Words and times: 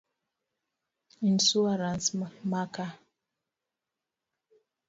Insuarans 1.29 2.03
ma 2.49 2.61
ka 2.73 2.87